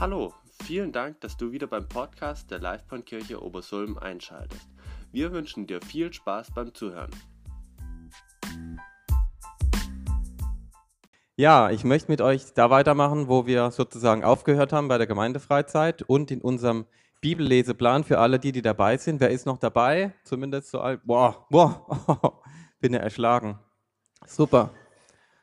[0.00, 0.32] Hallo,
[0.62, 4.68] vielen Dank, dass du wieder beim Podcast der Livebahnkirche Obersulm einschaltest.
[5.10, 7.10] Wir wünschen dir viel Spaß beim Zuhören.
[11.34, 16.02] Ja, ich möchte mit euch da weitermachen, wo wir sozusagen aufgehört haben bei der Gemeindefreizeit
[16.02, 16.86] und in unserem
[17.20, 19.18] Bibelleseplan für alle die, die dabei sind.
[19.18, 20.14] Wer ist noch dabei?
[20.22, 21.00] Zumindest so alt.
[21.06, 22.40] Boah, boah,
[22.80, 23.58] bin ja erschlagen.
[24.24, 24.70] Super.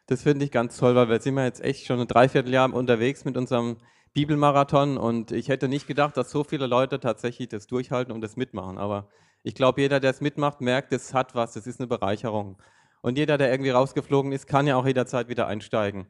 [0.07, 3.25] Das finde ich ganz toll, weil wir sind ja jetzt echt schon ein Dreivierteljahr unterwegs
[3.25, 3.75] mit unserem
[4.15, 8.37] Bibelmarathon und ich hätte nicht gedacht, dass so viele Leute tatsächlich das durchhalten und das
[8.37, 8.77] mitmachen.
[8.77, 9.09] Aber
[9.43, 12.57] ich glaube, jeder, der es mitmacht, merkt, es hat was, das ist eine Bereicherung.
[13.01, 16.07] Und jeder, der irgendwie rausgeflogen ist, kann ja auch jederzeit wieder einsteigen.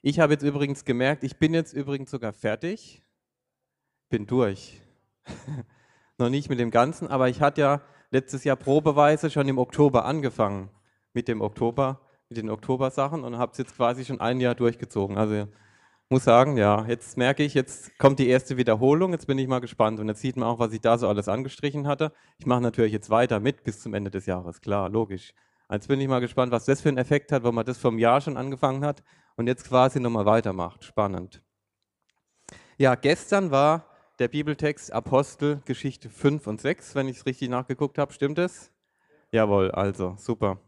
[0.00, 3.02] Ich habe jetzt übrigens gemerkt, ich bin jetzt übrigens sogar fertig,
[4.08, 4.80] bin durch.
[6.18, 10.04] Noch nicht mit dem Ganzen, aber ich hatte ja letztes Jahr probeweise schon im Oktober
[10.04, 10.70] angefangen
[11.12, 15.18] mit dem Oktober mit den Oktobersachen und habe es jetzt quasi schon ein Jahr durchgezogen.
[15.18, 15.48] Also
[16.10, 19.60] muss sagen, ja, jetzt merke ich, jetzt kommt die erste Wiederholung, jetzt bin ich mal
[19.60, 22.12] gespannt und jetzt sieht man auch, was ich da so alles angestrichen hatte.
[22.38, 25.32] Ich mache natürlich jetzt weiter mit bis zum Ende des Jahres, klar, logisch.
[25.70, 27.96] Jetzt bin ich mal gespannt, was das für einen Effekt hat, wenn man das vom
[27.96, 29.04] Jahr schon angefangen hat
[29.36, 30.82] und jetzt quasi nochmal weitermacht.
[30.82, 31.42] Spannend.
[32.76, 33.86] Ja, gestern war
[34.18, 38.12] der Bibeltext Apostel Geschichte 5 und 6, wenn ich es richtig nachgeguckt habe.
[38.12, 38.72] Stimmt es?
[39.30, 40.58] Jawohl, also super.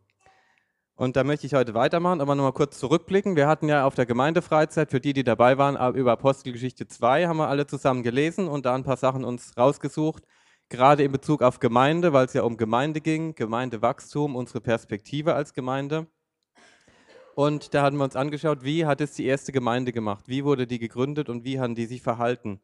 [0.94, 3.34] Und da möchte ich heute weitermachen, aber nochmal kurz zurückblicken.
[3.34, 7.38] Wir hatten ja auf der Gemeindefreizeit, für die, die dabei waren, über Apostelgeschichte 2 haben
[7.38, 10.24] wir alle zusammen gelesen und da ein paar Sachen uns rausgesucht,
[10.68, 15.54] gerade in Bezug auf Gemeinde, weil es ja um Gemeinde ging, Gemeindewachstum, unsere Perspektive als
[15.54, 16.06] Gemeinde.
[17.34, 20.66] Und da hatten wir uns angeschaut, wie hat es die erste Gemeinde gemacht, wie wurde
[20.66, 22.60] die gegründet und wie haben die sich verhalten.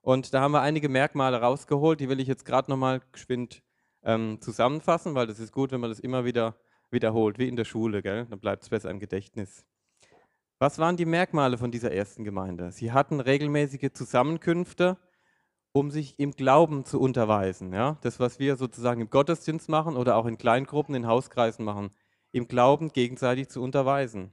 [0.00, 3.62] Und da haben wir einige Merkmale rausgeholt, die will ich jetzt gerade nochmal geschwind
[4.02, 6.56] ähm, zusammenfassen, weil das ist gut, wenn man das immer wieder
[6.90, 8.26] wiederholt, wie in der Schule, gell?
[8.26, 9.64] dann bleibt es besser im Gedächtnis.
[10.58, 12.72] Was waren die Merkmale von dieser ersten Gemeinde?
[12.72, 14.96] Sie hatten regelmäßige Zusammenkünfte,
[15.72, 17.74] um sich im Glauben zu unterweisen.
[17.74, 17.98] Ja?
[18.00, 21.90] Das, was wir sozusagen im Gottesdienst machen oder auch in Kleingruppen, in Hauskreisen machen,
[22.32, 24.32] im Glauben gegenseitig zu unterweisen.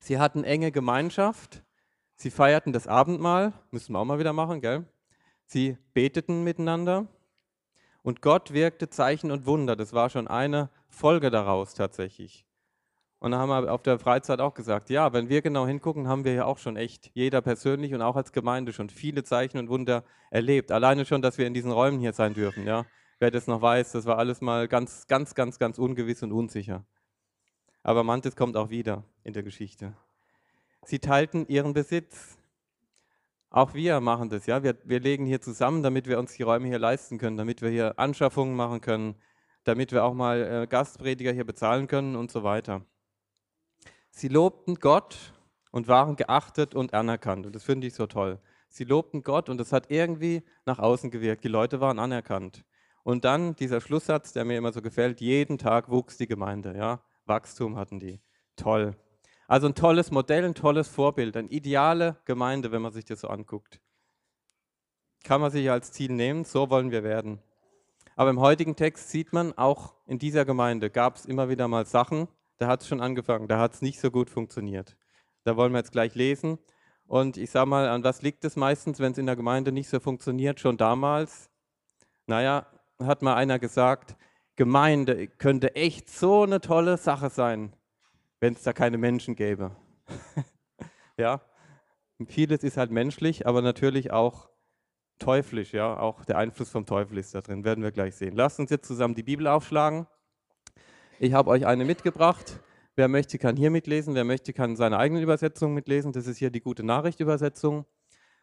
[0.00, 1.62] Sie hatten enge Gemeinschaft,
[2.16, 4.84] sie feierten das Abendmahl, müssen wir auch mal wieder machen, gell?
[5.44, 7.06] Sie beteten miteinander
[8.02, 9.76] und Gott wirkte Zeichen und Wunder.
[9.76, 12.46] Das war schon eine Folge daraus tatsächlich.
[13.18, 16.24] Und da haben wir auf der Freizeit auch gesagt, ja, wenn wir genau hingucken, haben
[16.24, 19.68] wir ja auch schon echt, jeder persönlich und auch als Gemeinde schon viele Zeichen und
[19.68, 20.72] Wunder erlebt.
[20.72, 22.84] Alleine schon, dass wir in diesen Räumen hier sein dürfen, ja.
[23.20, 26.84] Wer das noch weiß, das war alles mal ganz, ganz, ganz, ganz ungewiss und unsicher.
[27.84, 29.94] Aber manches kommt auch wieder in der Geschichte.
[30.84, 32.36] Sie teilten ihren Besitz.
[33.52, 34.62] Auch wir machen das, ja.
[34.62, 37.68] Wir, wir legen hier zusammen, damit wir uns die Räume hier leisten können, damit wir
[37.68, 39.14] hier Anschaffungen machen können,
[39.64, 42.80] damit wir auch mal äh, Gastprediger hier bezahlen können und so weiter.
[44.10, 45.34] Sie lobten Gott
[45.70, 47.44] und waren geachtet und anerkannt.
[47.44, 48.40] Und das finde ich so toll.
[48.70, 51.44] Sie lobten Gott und das hat irgendwie nach außen gewirkt.
[51.44, 52.64] Die Leute waren anerkannt.
[53.02, 56.74] Und dann dieser Schlusssatz, der mir immer so gefällt, jeden Tag wuchs die Gemeinde.
[56.74, 57.02] Ja?
[57.26, 58.22] Wachstum hatten die.
[58.56, 58.96] Toll.
[59.46, 63.28] Also ein tolles Modell, ein tolles Vorbild, eine ideale Gemeinde, wenn man sich das so
[63.28, 63.80] anguckt.
[65.24, 67.40] Kann man sich als Ziel nehmen, so wollen wir werden.
[68.16, 71.86] Aber im heutigen Text sieht man, auch in dieser Gemeinde gab es immer wieder mal
[71.86, 74.96] Sachen, da hat es schon angefangen, da hat es nicht so gut funktioniert.
[75.44, 76.58] Da wollen wir jetzt gleich lesen.
[77.06, 79.88] Und ich sage mal, an was liegt es meistens, wenn es in der Gemeinde nicht
[79.88, 81.50] so funktioniert, schon damals?
[82.26, 82.66] Naja,
[83.00, 84.16] hat mal einer gesagt,
[84.56, 87.74] Gemeinde könnte echt so eine tolle Sache sein,
[88.42, 89.70] wenn es da keine Menschen gäbe.
[91.16, 91.40] ja,
[92.26, 94.50] vieles ist halt menschlich, aber natürlich auch
[95.20, 98.34] teuflisch, ja, auch der Einfluss vom Teufel ist da drin, werden wir gleich sehen.
[98.34, 100.08] Lasst uns jetzt zusammen die Bibel aufschlagen.
[101.20, 102.58] Ich habe euch eine mitgebracht.
[102.96, 104.16] Wer möchte, kann hier mitlesen.
[104.16, 106.10] Wer möchte, kann seine eigene Übersetzung mitlesen.
[106.10, 107.86] Das ist hier die gute Nachricht-Übersetzung.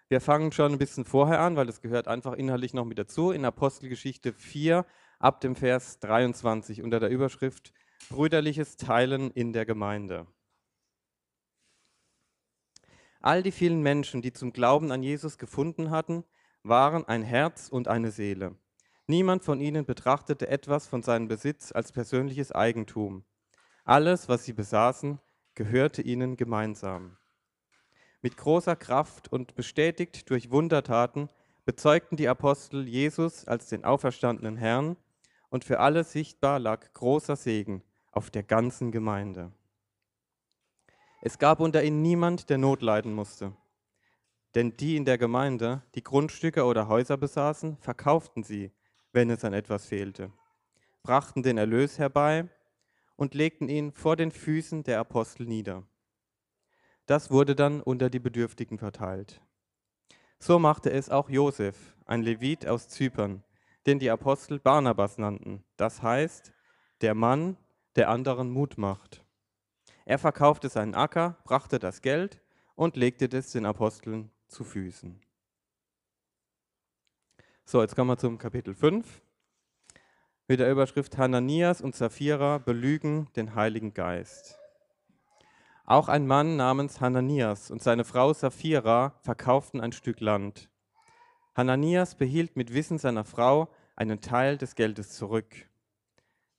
[0.07, 3.31] Wir fangen schon ein bisschen vorher an, weil das gehört einfach inhaltlich noch mit dazu.
[3.31, 4.85] In Apostelgeschichte 4
[5.19, 7.73] ab dem Vers 23 unter der Überschrift
[8.07, 10.25] Brüderliches Teilen in der Gemeinde.
[13.21, 16.23] All die vielen Menschen, die zum Glauben an Jesus gefunden hatten,
[16.63, 18.55] waren ein Herz und eine Seele.
[19.07, 23.25] Niemand von ihnen betrachtete etwas von seinem Besitz als persönliches Eigentum.
[23.83, 25.19] Alles, was sie besaßen,
[25.53, 27.17] gehörte ihnen gemeinsam.
[28.21, 31.29] Mit großer Kraft und bestätigt durch Wundertaten
[31.65, 34.97] bezeugten die Apostel Jesus als den auferstandenen Herrn
[35.49, 39.51] und für alle sichtbar lag großer Segen auf der ganzen Gemeinde.
[41.21, 43.53] Es gab unter ihnen niemand, der Not leiden musste.
[44.55, 48.71] Denn die in der Gemeinde, die Grundstücke oder Häuser besaßen, verkauften sie,
[49.11, 50.31] wenn es an etwas fehlte,
[51.03, 52.47] brachten den Erlös herbei
[53.15, 55.83] und legten ihn vor den Füßen der Apostel nieder.
[57.05, 59.41] Das wurde dann unter die Bedürftigen verteilt.
[60.39, 63.43] So machte es auch Josef, ein Levit aus Zypern,
[63.85, 65.65] den die Apostel Barnabas nannten.
[65.75, 66.53] Das heißt,
[67.01, 67.57] der Mann,
[67.95, 69.25] der anderen Mut macht.
[70.05, 72.41] Er verkaufte seinen Acker, brachte das Geld
[72.75, 75.21] und legte es den Aposteln zu Füßen.
[77.65, 79.21] So, jetzt kommen wir zum Kapitel 5
[80.49, 84.57] mit der Überschrift Hananias und Sapphira belügen den Heiligen Geist.
[85.85, 90.71] Auch ein Mann namens Hananias und seine Frau Sapphira verkauften ein Stück Land.
[91.53, 95.68] Hananias behielt mit Wissen seiner Frau einen Teil des Geldes zurück.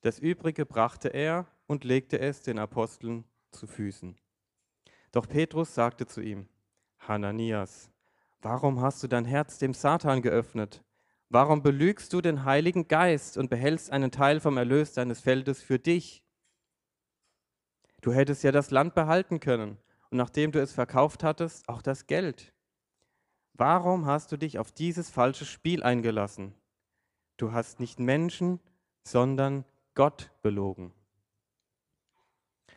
[0.01, 4.17] Das Übrige brachte er und legte es den Aposteln zu Füßen.
[5.11, 6.47] Doch Petrus sagte zu ihm,
[6.99, 7.91] Hananias,
[8.41, 10.83] warum hast du dein Herz dem Satan geöffnet?
[11.29, 15.79] Warum belügst du den Heiligen Geist und behältst einen Teil vom Erlös deines Feldes für
[15.79, 16.23] dich?
[18.01, 19.77] Du hättest ja das Land behalten können
[20.09, 22.53] und nachdem du es verkauft hattest, auch das Geld.
[23.53, 26.55] Warum hast du dich auf dieses falsche Spiel eingelassen?
[27.37, 28.59] Du hast nicht Menschen,
[29.03, 30.93] sondern Gott belogen.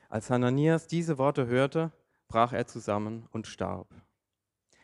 [0.08, 1.93] Als Hananias diese Worte hörte,
[2.26, 3.88] brach er zusammen und starb.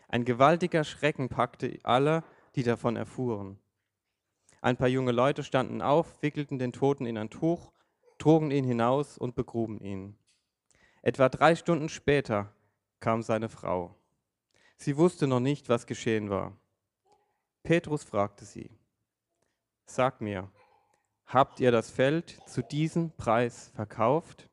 [0.08, 2.22] Ein gewaltiger Schrecken packte alle,
[2.54, 3.58] die davon erfuhren.
[4.60, 7.72] Ein paar junge Leute standen auf, wickelten den Toten in ein Tuch,
[8.18, 10.16] trugen ihn hinaus und begruben ihn.
[11.02, 12.52] Etwa drei Stunden später
[13.00, 13.96] kam seine Frau.
[14.76, 16.56] Sie wusste noch nicht, was geschehen war.
[17.62, 18.70] Petrus fragte sie,
[19.86, 20.50] Sag mir,
[21.32, 24.48] habt ihr das Feld zu diesem Preis verkauft?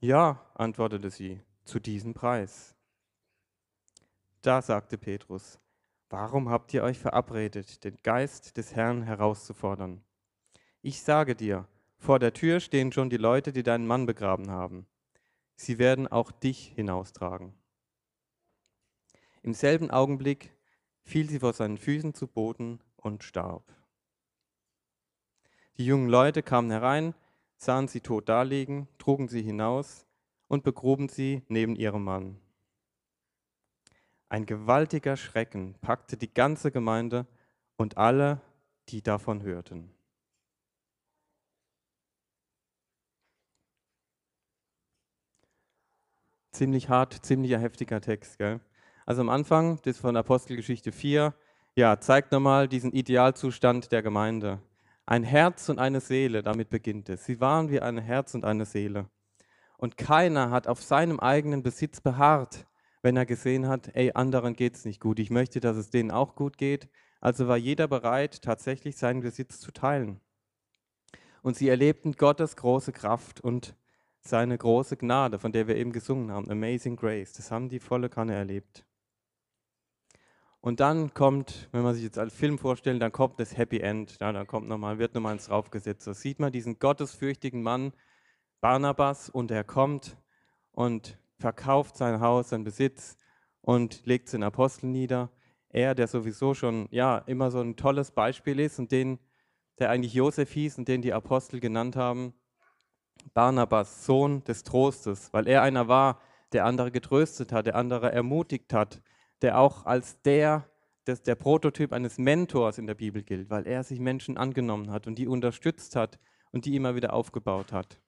[0.00, 2.74] Ja, antwortete sie, zu diesem Preis.
[4.42, 5.58] Da sagte Petrus,
[6.10, 10.04] Warum habt ihr euch verabredet, den Geist des Herrn herauszufordern?
[10.80, 11.66] Ich sage dir,
[11.96, 14.86] vor der Tür stehen schon die Leute, die deinen Mann begraben haben.
[15.56, 17.54] Sie werden auch dich hinaustragen.
[19.42, 20.56] Im selben Augenblick
[21.02, 23.74] fiel sie vor seinen Füßen zu Boden und starb.
[25.76, 27.14] Die jungen Leute kamen herein,
[27.56, 30.06] sahen sie tot daliegen, trugen sie hinaus
[30.46, 32.40] und begruben sie neben ihrem Mann.
[34.28, 37.26] Ein gewaltiger Schrecken packte die ganze Gemeinde
[37.76, 38.40] und alle,
[38.88, 39.90] die davon hörten.
[46.52, 48.38] Ziemlich hart, ziemlich heftiger Text.
[48.38, 48.60] Gell?
[49.06, 51.34] Also am Anfang, das von Apostelgeschichte 4,
[51.74, 54.60] ja, zeigt nochmal diesen Idealzustand der Gemeinde.
[55.06, 57.24] Ein Herz und eine Seele, damit beginnt es.
[57.24, 59.10] Sie waren wie ein Herz und eine Seele.
[59.76, 62.66] Und keiner hat auf seinem eigenen Besitz beharrt,
[63.02, 66.10] wenn er gesehen hat, ey, anderen geht es nicht gut, ich möchte, dass es denen
[66.10, 66.88] auch gut geht.
[67.20, 70.20] Also war jeder bereit, tatsächlich seinen Besitz zu teilen.
[71.42, 73.76] Und sie erlebten Gottes große Kraft und
[74.20, 77.34] seine große Gnade, von der wir eben gesungen haben, Amazing Grace.
[77.34, 78.86] Das haben die volle Kanne erlebt.
[80.64, 84.16] Und dann kommt, wenn man sich jetzt als Film vorstellt, dann kommt das Happy End.
[84.18, 86.06] Ja, dann kommt nochmal, wird nochmal ins Raufgesetzt.
[86.06, 87.92] Da sieht man diesen gottesfürchtigen Mann,
[88.62, 90.16] Barnabas, und er kommt
[90.72, 93.18] und verkauft sein Haus, sein Besitz
[93.60, 95.28] und legt den Aposteln nieder.
[95.68, 99.18] Er, der sowieso schon ja immer so ein tolles Beispiel ist und den,
[99.78, 102.32] der eigentlich Josef hieß und den die Apostel genannt haben,
[103.34, 106.22] Barnabas, Sohn des Trostes, weil er einer war,
[106.54, 109.02] der andere getröstet hat, der andere ermutigt hat,
[109.42, 110.68] der auch als der,
[111.06, 115.06] des, der Prototyp eines Mentors in der Bibel gilt, weil er sich Menschen angenommen hat
[115.06, 116.18] und die unterstützt hat
[116.52, 118.00] und die immer wieder aufgebaut hat.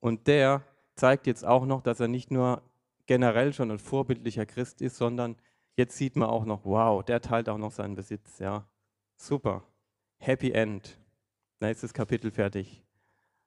[0.00, 0.62] Und der
[0.94, 2.62] zeigt jetzt auch noch, dass er nicht nur
[3.06, 5.36] generell schon ein vorbildlicher Christ ist, sondern
[5.76, 8.38] jetzt sieht man auch noch, wow, der teilt auch noch seinen Besitz.
[8.38, 8.66] Ja,
[9.16, 9.64] super.
[10.18, 10.98] Happy End.
[11.60, 12.84] Nächstes Kapitel fertig.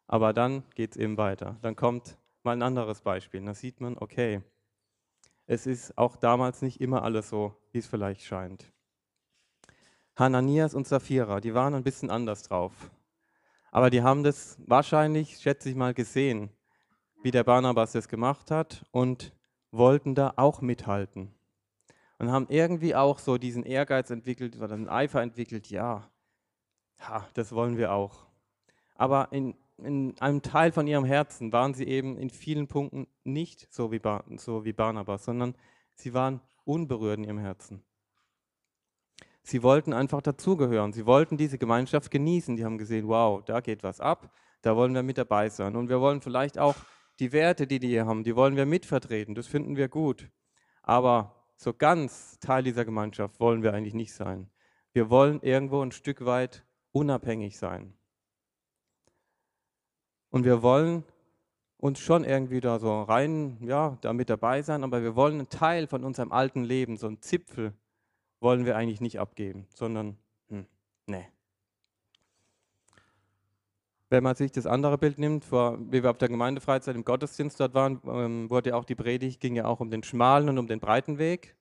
[0.07, 1.57] Aber dann geht es eben weiter.
[1.61, 3.43] Dann kommt mal ein anderes Beispiel.
[3.43, 4.41] Da sieht man, okay,
[5.47, 8.71] es ist auch damals nicht immer alles so, wie es vielleicht scheint.
[10.15, 12.91] Hananias und Sapphira, die waren ein bisschen anders drauf.
[13.71, 16.49] Aber die haben das wahrscheinlich, schätze ich mal, gesehen,
[17.21, 19.33] wie der Barnabas das gemacht hat und
[19.71, 21.33] wollten da auch mithalten.
[22.17, 26.09] Und haben irgendwie auch so diesen Ehrgeiz entwickelt oder den Eifer entwickelt, ja,
[26.99, 28.25] ha, das wollen wir auch.
[28.95, 33.67] Aber in, in einem Teil von ihrem Herzen waren sie eben in vielen Punkten nicht
[33.73, 35.55] so wie, Bar, so wie Barnabas, sondern
[35.95, 37.83] sie waren unberührt in ihrem Herzen.
[39.43, 40.91] Sie wollten einfach dazugehören.
[40.91, 42.55] Sie wollten diese Gemeinschaft genießen.
[42.55, 45.75] Die haben gesehen, wow, da geht was ab, da wollen wir mit dabei sein.
[45.75, 46.75] Und wir wollen vielleicht auch
[47.19, 50.29] die Werte, die die hier haben, die wollen wir mitvertreten, das finden wir gut.
[50.81, 54.49] Aber so ganz Teil dieser Gemeinschaft wollen wir eigentlich nicht sein.
[54.91, 57.97] Wir wollen irgendwo ein Stück weit unabhängig sein.
[60.35, 61.05] Und wir wollen
[61.77, 65.47] uns schon irgendwie da so rein, ja, da mit dabei sein, aber wir wollen einen
[65.47, 67.71] Teil von unserem alten Leben, so einen Zipfel
[68.41, 70.17] wollen wir eigentlich nicht abgeben, sondern,
[70.49, 70.65] hm,
[71.07, 71.25] nee.
[74.09, 77.57] Wenn man sich das andere Bild nimmt, vor, wie wir auf der Gemeindefreizeit im Gottesdienst
[77.61, 80.67] dort waren, ähm, wurde auch die Predigt, ging ja auch um den schmalen und um
[80.67, 81.55] den breiten Weg.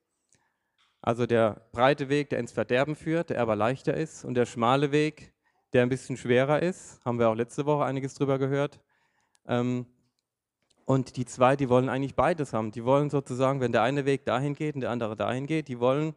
[1.00, 4.90] Also der breite Weg, der ins Verderben führt, der aber leichter ist, und der schmale
[4.90, 5.32] Weg,
[5.74, 8.80] der ein bisschen schwerer ist, haben wir auch letzte Woche einiges drüber gehört.
[9.46, 9.86] Ähm,
[10.86, 12.70] und die zwei, die wollen eigentlich beides haben.
[12.70, 15.80] Die wollen sozusagen, wenn der eine Weg dahin geht und der andere dahin geht, die
[15.80, 16.14] wollen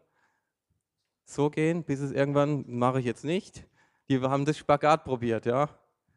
[1.26, 3.66] so gehen, bis es irgendwann, mache ich jetzt nicht.
[4.10, 5.70] Die haben das Spagat probiert, ja.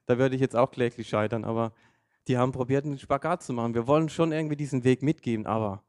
[0.07, 1.73] Da würde ich jetzt auch kläglich scheitern, aber
[2.29, 3.75] die haben probiert, einen Spagat zu machen.
[3.75, 5.83] Wir wollen schon irgendwie diesen Weg mitgeben, aber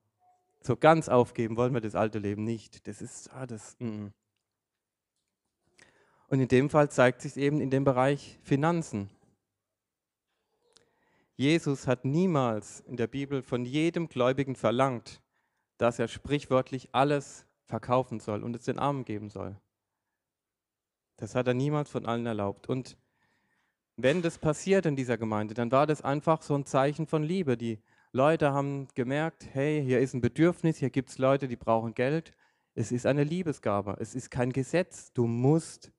[0.62, 2.88] so ganz aufgeben wollen wir das alte Leben nicht.
[2.88, 4.08] Das ist, ah, das, mm.
[6.32, 9.10] Und in dem Fall zeigt sich eben in dem Bereich Finanzen.
[11.36, 15.22] Jesus hat niemals in der Bibel von jedem Gläubigen verlangt,
[15.78, 19.58] dass er sprichwörtlich alles verkaufen soll und es den Armen geben soll.
[21.18, 22.70] Das hat er niemals von allen erlaubt.
[22.70, 22.96] Und
[23.98, 27.58] wenn das passiert in dieser Gemeinde, dann war das einfach so ein Zeichen von Liebe.
[27.58, 27.78] Die
[28.14, 32.32] Leute haben gemerkt, hey, hier ist ein Bedürfnis, hier gibt es Leute, die brauchen Geld.
[32.74, 35.12] Es ist eine Liebesgabe, es ist kein Gesetz.
[35.12, 35.92] Du musst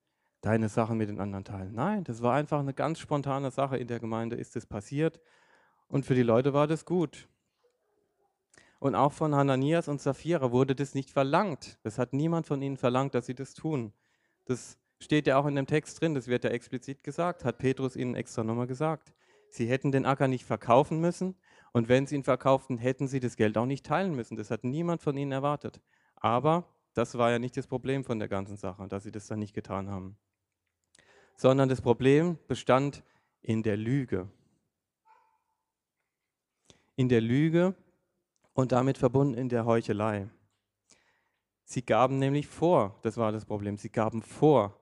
[0.42, 1.72] deine Sachen mit den anderen teilen.
[1.72, 5.20] Nein, das war einfach eine ganz spontane Sache in der Gemeinde, ist es passiert.
[5.88, 7.28] Und für die Leute war das gut.
[8.80, 11.78] Und auch von Hananias und Sapphira wurde das nicht verlangt.
[11.84, 13.92] Das hat niemand von ihnen verlangt, dass sie das tun.
[14.44, 17.94] Das steht ja auch in dem Text drin, das wird ja explizit gesagt, hat Petrus
[17.94, 19.12] ihnen extra nochmal gesagt.
[19.50, 21.36] Sie hätten den Acker nicht verkaufen müssen
[21.72, 24.36] und wenn sie ihn verkauften, hätten sie das Geld auch nicht teilen müssen.
[24.36, 25.80] Das hat niemand von ihnen erwartet.
[26.16, 29.38] Aber das war ja nicht das Problem von der ganzen Sache, dass sie das dann
[29.38, 30.16] nicht getan haben
[31.36, 33.02] sondern das Problem bestand
[33.40, 34.28] in der Lüge.
[36.96, 37.74] In der Lüge
[38.52, 40.28] und damit verbunden in der Heuchelei.
[41.64, 44.78] Sie gaben nämlich vor, das war das Problem, sie gaben vor,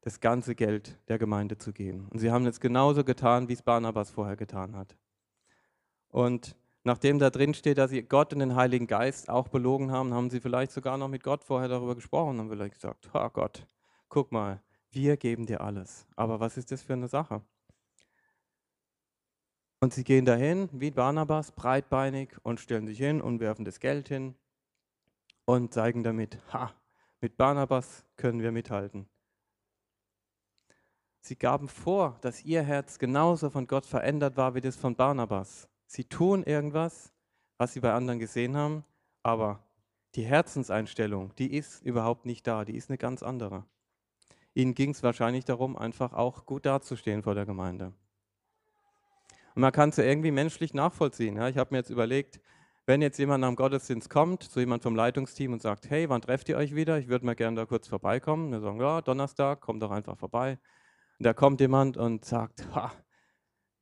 [0.00, 2.08] das ganze Geld der Gemeinde zu geben.
[2.10, 4.96] Und sie haben es genauso getan, wie es Barnabas vorher getan hat.
[6.08, 10.14] Und nachdem da drin steht, dass sie Gott und den Heiligen Geist auch belogen haben,
[10.14, 13.66] haben sie vielleicht sogar noch mit Gott vorher darüber gesprochen und vielleicht gesagt, ha Gott,
[14.08, 16.06] guck mal, wir geben dir alles.
[16.16, 17.42] Aber was ist das für eine Sache?
[19.80, 24.08] Und sie gehen dahin, wie Barnabas, breitbeinig und stellen sich hin und werfen das Geld
[24.08, 24.34] hin
[25.46, 26.74] und zeigen damit, ha,
[27.20, 29.08] mit Barnabas können wir mithalten.
[31.22, 35.68] Sie gaben vor, dass ihr Herz genauso von Gott verändert war wie das von Barnabas.
[35.86, 37.12] Sie tun irgendwas,
[37.58, 38.84] was sie bei anderen gesehen haben,
[39.22, 39.62] aber
[40.14, 43.64] die Herzenseinstellung, die ist überhaupt nicht da, die ist eine ganz andere.
[44.54, 47.92] Ihnen ging es wahrscheinlich darum, einfach auch gut dazustehen vor der Gemeinde.
[49.54, 51.36] Und man kann es ja irgendwie menschlich nachvollziehen.
[51.36, 51.48] Ja?
[51.48, 52.40] Ich habe mir jetzt überlegt,
[52.86, 56.48] wenn jetzt jemand am Gottesdienst kommt, so jemand vom Leitungsteam und sagt, hey, wann trefft
[56.48, 56.98] ihr euch wieder?
[56.98, 58.50] Ich würde mal gerne da kurz vorbeikommen.
[58.50, 60.58] Wir sagen, ja, Donnerstag, komm doch einfach vorbei.
[61.18, 62.92] Und da kommt jemand und sagt, ha,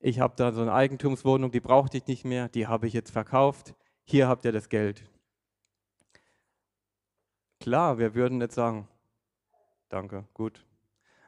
[0.00, 3.10] ich habe da so eine Eigentumswohnung, die brauchte ich nicht mehr, die habe ich jetzt
[3.10, 5.04] verkauft, hier habt ihr das Geld.
[7.60, 8.88] Klar, wir würden jetzt sagen,
[9.88, 10.66] Danke, gut.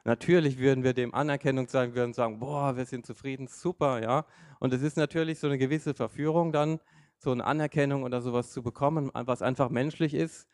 [0.03, 4.25] Natürlich würden wir dem Anerkennung sagen, würden sagen, boah, wir sind zufrieden, super, ja.
[4.59, 6.79] Und es ist natürlich so eine gewisse Verführung dann,
[7.17, 10.47] so eine Anerkennung oder sowas zu bekommen, was einfach menschlich ist,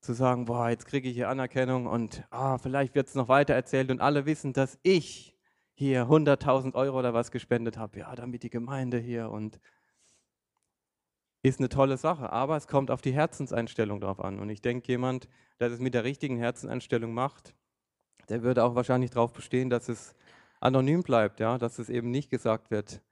[0.00, 3.54] zu sagen, boah, jetzt kriege ich hier Anerkennung und ah, vielleicht wird es noch weiter
[3.54, 5.36] erzählt und alle wissen, dass ich
[5.74, 9.60] hier 100.000 Euro oder was gespendet habe, ja, damit die Gemeinde hier und
[11.42, 14.38] ist eine tolle Sache, aber es kommt auf die Herzenseinstellung drauf an.
[14.38, 15.28] Und ich denke, jemand,
[15.58, 17.54] der das mit der richtigen Herzenseinstellung macht,
[18.28, 20.14] der würde auch wahrscheinlich darauf bestehen, dass es
[20.60, 23.02] anonym bleibt, ja, dass es eben nicht gesagt wird,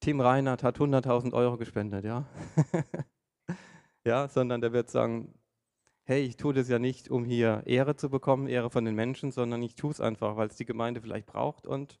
[0.00, 2.24] Tim Reinhardt hat 100.000 Euro gespendet, ja,
[4.04, 5.34] ja, sondern der wird sagen,
[6.04, 9.32] hey, ich tue das ja nicht, um hier Ehre zu bekommen, Ehre von den Menschen,
[9.32, 11.98] sondern ich tue es einfach, weil es die Gemeinde vielleicht braucht und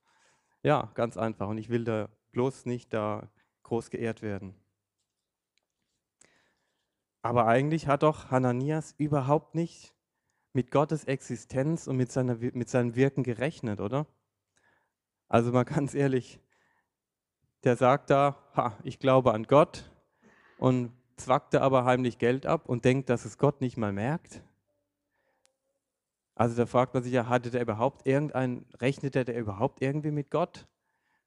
[0.62, 1.48] ja, ganz einfach.
[1.48, 3.28] Und ich will da bloß nicht da
[3.64, 4.54] groß geehrt werden.
[7.28, 9.94] Aber eigentlich hat doch Hananias überhaupt nicht
[10.54, 14.06] mit Gottes Existenz und mit, seiner, mit seinem Wirken gerechnet, oder?
[15.28, 16.40] Also mal ganz ehrlich,
[17.64, 19.90] der sagt da, ha, ich glaube an Gott
[20.56, 24.42] und zwackte aber heimlich Geld ab und denkt, dass es Gott nicht mal merkt.
[26.34, 30.30] Also da fragt man sich ja, hatte der überhaupt irgendein, rechnete der überhaupt irgendwie mit
[30.30, 30.66] Gott?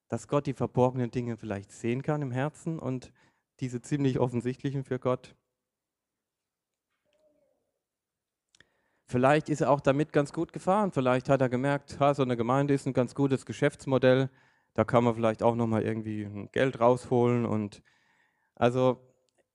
[0.08, 3.14] Dass Gott die verborgenen Dinge vielleicht sehen kann im Herzen und
[3.60, 5.36] diese ziemlich offensichtlichen für Gott?
[9.12, 10.94] Vielleicht ist er auch damit ganz gut gefahren.
[10.94, 14.30] Vielleicht hat er gemerkt, ha, so eine Gemeinde ist ein ganz gutes Geschäftsmodell.
[14.74, 17.46] Da kann man vielleicht auch nochmal irgendwie Geld rausholen.
[17.46, 17.84] Und
[18.56, 19.02] also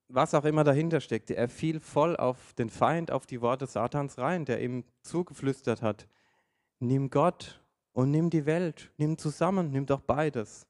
[0.09, 4.19] was auch immer dahinter steckte, er fiel voll auf den Feind, auf die Worte Satans
[4.19, 6.07] rein, der ihm zugeflüstert hat,
[6.79, 10.67] nimm Gott und nimm die Welt, nimm zusammen, nimm doch beides.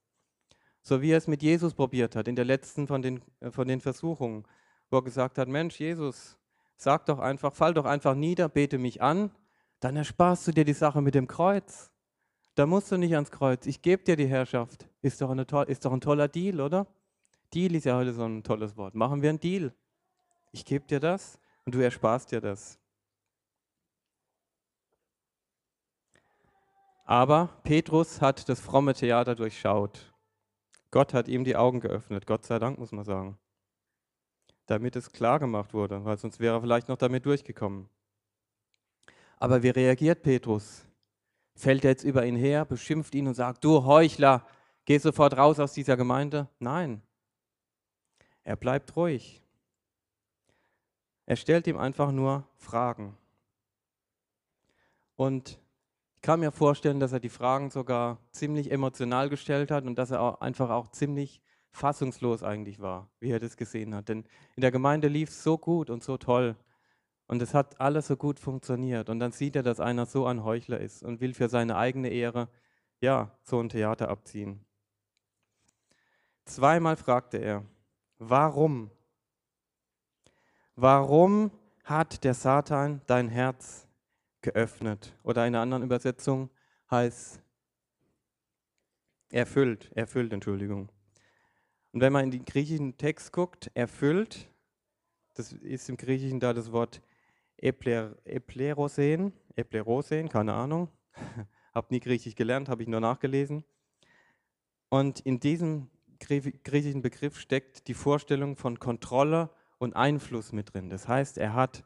[0.81, 3.67] So wie er es mit Jesus probiert hat, in der letzten von den, äh, von
[3.67, 4.45] den Versuchungen,
[4.91, 6.39] wo er gesagt hat, Mensch, Jesus,
[6.77, 9.31] sag doch einfach, fall doch einfach nieder, bete mich an,
[9.81, 11.91] dann ersparst du dir die Sache mit dem Kreuz.
[12.55, 14.89] Da musst du nicht ans Kreuz, ich gebe dir die Herrschaft.
[15.03, 16.87] Ist doch, eine, ist doch ein toller Deal, oder?
[17.53, 18.95] Deal ist ja heute so ein tolles Wort.
[18.95, 19.75] Machen wir einen Deal.
[20.53, 22.79] Ich gebe dir das und du ersparst dir das.
[27.05, 30.13] Aber Petrus hat das fromme Theater durchschaut.
[30.91, 33.39] Gott hat ihm die Augen geöffnet, Gott sei Dank muss man sagen,
[34.67, 37.89] damit es klar gemacht wurde, weil sonst wäre er vielleicht noch damit durchgekommen.
[39.39, 40.85] Aber wie reagiert Petrus?
[41.55, 44.47] Fällt er jetzt über ihn her, beschimpft ihn und sagt, du Heuchler,
[44.85, 46.49] geh sofort raus aus dieser Gemeinde?
[46.59, 47.03] Nein,
[48.47, 49.43] er bleibt ruhig.
[51.27, 53.17] Er stellt ihm einfach nur Fragen.
[55.17, 55.59] Und
[56.15, 60.13] ich kann mir vorstellen, dass er die Fragen sogar ziemlich emotional gestellt hat und dass
[60.13, 61.43] er auch einfach auch ziemlich
[61.77, 64.09] fassungslos eigentlich war, wie er das gesehen hat.
[64.09, 64.25] Denn
[64.57, 66.57] in der Gemeinde lief es so gut und so toll.
[67.27, 69.09] Und es hat alles so gut funktioniert.
[69.09, 72.09] Und dann sieht er, dass einer so ein Heuchler ist und will für seine eigene
[72.09, 72.49] Ehre,
[73.01, 74.65] ja, so ein Theater abziehen.
[76.45, 77.65] Zweimal fragte er,
[78.19, 78.91] warum?
[80.77, 81.51] Warum
[81.85, 83.87] hat der Satan dein Herz
[84.41, 85.15] geöffnet?
[85.25, 86.49] Oder in einer anderen Übersetzung
[86.91, 87.43] heißt
[89.31, 90.89] erfüllt, erfüllt, Entschuldigung.
[91.97, 94.51] Und wenn man in den griechischen Text guckt, erfüllt,
[95.33, 97.01] das ist im Griechischen da das Wort
[97.57, 100.91] Epler, Eplerosen, Eplerosen, keine Ahnung,
[101.75, 103.65] habe nie Griechisch gelernt, habe ich nur nachgelesen.
[104.91, 105.89] Und in diesem
[106.21, 109.49] griechischen Begriff steckt die Vorstellung von Kontrolle
[109.79, 110.91] und Einfluss mit drin.
[110.91, 111.83] Das heißt, er hat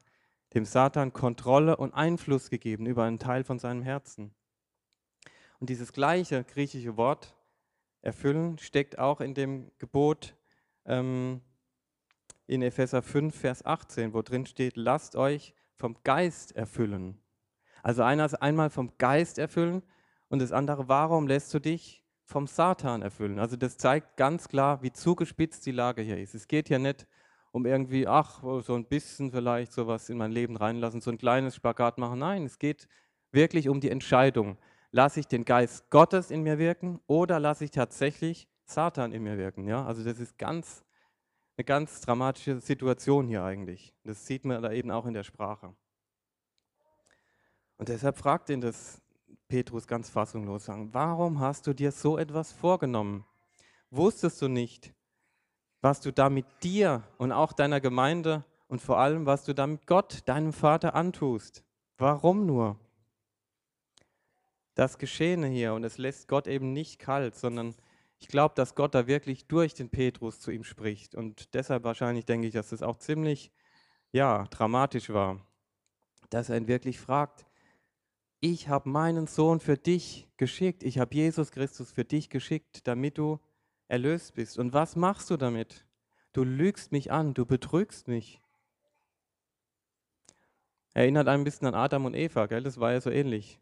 [0.55, 4.35] dem Satan Kontrolle und Einfluss gegeben über einen Teil von seinem Herzen.
[5.61, 7.37] Und dieses gleiche griechische Wort
[8.03, 10.35] erfüllen steckt auch in dem Gebot
[10.87, 11.41] ähm,
[12.47, 17.21] in Epheser 5, Vers 18, wo drin steht, lasst euch vom Geist erfüllen.
[17.83, 19.83] Also einmal vom Geist erfüllen
[20.29, 23.39] und das andere, warum lässt du dich vom Satan erfüllen?
[23.39, 26.35] Also das zeigt ganz klar, wie zugespitzt die Lage hier ist.
[26.35, 27.07] Es geht hier nicht
[27.53, 31.57] um irgendwie, ach, so ein bisschen vielleicht sowas in mein Leben reinlassen, so ein kleines
[31.57, 32.19] Spagat machen.
[32.19, 32.87] Nein, es geht
[33.33, 34.59] wirklich um die Entscheidung.
[34.93, 39.39] Lasse ich den Geist Gottes in mir wirken oder lasse ich tatsächlich Satan in mir
[39.39, 39.67] wirken?
[39.67, 40.85] Ja, also das ist ganz
[41.57, 43.95] eine ganz dramatische Situation hier eigentlich.
[44.05, 45.75] Das sieht man da eben auch in der Sprache.
[47.77, 49.01] Und deshalb fragt ihn das
[49.49, 53.27] Petrus ganz fassungslos, sagen, warum hast du dir so etwas vorgenommen?
[53.91, 54.95] Wusstest du nicht,
[55.81, 59.67] was du da mit dir und auch deiner Gemeinde und vor allem, was du da
[59.67, 61.65] mit Gott, deinem Vater, antust?
[61.99, 62.79] Warum nur?
[64.75, 67.75] Das Geschehene hier, und es lässt Gott eben nicht kalt, sondern
[68.19, 71.15] ich glaube, dass Gott da wirklich durch den Petrus zu ihm spricht.
[71.15, 73.51] Und deshalb wahrscheinlich denke ich, dass es auch ziemlich
[74.13, 75.41] ja, dramatisch war,
[76.29, 77.47] dass er ihn wirklich fragt,
[78.41, 83.19] ich habe meinen Sohn für dich geschickt, ich habe Jesus Christus für dich geschickt, damit
[83.19, 83.39] du
[83.89, 84.59] erlöst bist.
[84.59, 85.87] Und was machst du damit?
[86.33, 88.41] Du lügst mich an, du betrügst mich.
[90.95, 92.63] Erinnert ein bisschen an Adam und Eva, gell?
[92.63, 93.61] das war ja so ähnlich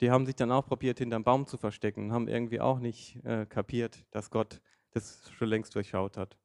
[0.00, 3.46] die haben sich dann auch probiert, hinterm Baum zu verstecken, haben irgendwie auch nicht äh,
[3.46, 4.60] kapiert, dass Gott
[4.92, 6.36] das schon längst durchschaut hat.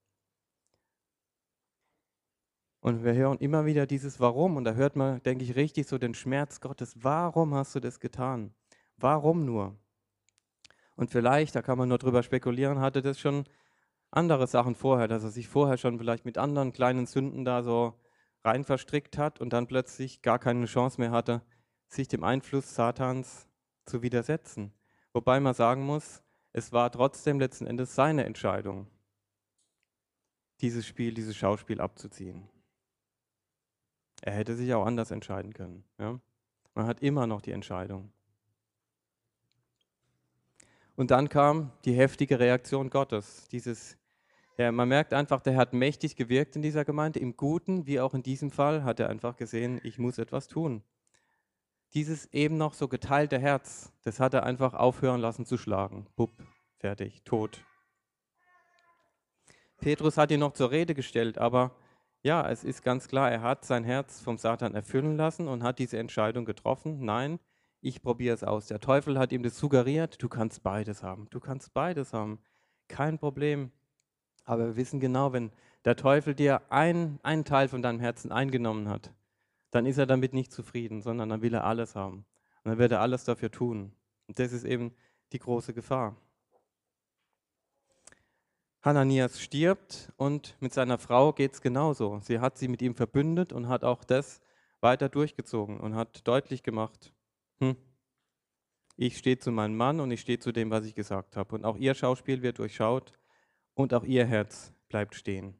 [2.85, 4.57] Und wir hören immer wieder dieses Warum.
[4.57, 6.93] Und da hört man, denke ich, richtig so den Schmerz Gottes.
[7.03, 8.53] Warum hast du das getan?
[8.97, 9.75] Warum nur?
[10.95, 13.45] Und vielleicht, da kann man nur drüber spekulieren, hatte das schon
[14.11, 17.99] andere Sachen vorher, dass er sich vorher schon vielleicht mit anderen kleinen Sünden da so
[18.43, 21.41] rein verstrickt hat und dann plötzlich gar keine Chance mehr hatte,
[21.87, 23.47] sich dem Einfluss Satans
[23.85, 24.73] zu widersetzen.
[25.13, 26.21] Wobei man sagen muss,
[26.51, 28.87] es war trotzdem letzten Endes seine Entscheidung,
[30.61, 32.47] dieses Spiel, dieses Schauspiel abzuziehen.
[34.21, 35.83] Er hätte sich auch anders entscheiden können.
[35.99, 36.19] Ja?
[36.73, 38.11] Man hat immer noch die Entscheidung.
[40.95, 43.47] Und dann kam die heftige Reaktion Gottes.
[43.49, 43.97] Dieses,
[44.57, 47.19] ja, man merkt einfach, der hat mächtig gewirkt in dieser Gemeinde.
[47.19, 50.83] Im Guten wie auch in diesem Fall hat er einfach gesehen, ich muss etwas tun
[51.93, 56.07] dieses eben noch so geteilte Herz, das hat er einfach aufhören lassen zu schlagen.
[56.15, 56.43] Bupp,
[56.77, 57.63] fertig, tot.
[59.77, 61.75] Petrus hat ihn noch zur Rede gestellt, aber
[62.23, 65.77] ja, es ist ganz klar, er hat sein Herz vom Satan erfüllen lassen und hat
[65.79, 67.05] diese Entscheidung getroffen.
[67.05, 67.39] Nein,
[67.81, 68.65] ich probiere es aus.
[68.65, 71.27] Der Teufel hat ihm das suggeriert, du kannst beides haben.
[71.29, 72.39] Du kannst beides haben.
[72.87, 73.71] Kein Problem.
[74.43, 75.51] Aber wir wissen genau, wenn
[75.85, 79.13] der Teufel dir ein, einen Teil von deinem Herzen eingenommen hat,
[79.75, 82.25] dann ist er damit nicht zufrieden, sondern dann will er alles haben.
[82.63, 83.91] Und dann wird er alles dafür tun.
[84.27, 84.95] Und das ist eben
[85.33, 86.15] die große Gefahr.
[88.81, 92.19] Hananias stirbt und mit seiner Frau geht es genauso.
[92.21, 94.41] Sie hat sie mit ihm verbündet und hat auch das
[94.79, 97.13] weiter durchgezogen und hat deutlich gemacht,
[97.57, 97.75] hm,
[98.95, 101.53] ich stehe zu meinem Mann und ich stehe zu dem, was ich gesagt habe.
[101.55, 103.11] Und auch ihr Schauspiel wird durchschaut
[103.73, 105.59] und auch ihr Herz bleibt stehen.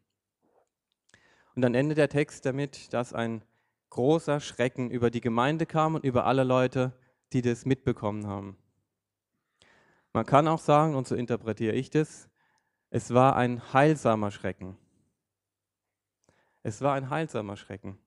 [1.56, 3.44] Und dann endet der Text damit, dass ein
[3.96, 6.92] großer Schrecken über die Gemeinde kam und über alle Leute,
[7.32, 8.58] die das mitbekommen haben.
[10.12, 12.30] Man kann auch sagen, und so interpretiere ich das,
[12.90, 14.78] es war ein heilsamer Schrecken.
[16.62, 17.98] Es war ein heilsamer Schrecken.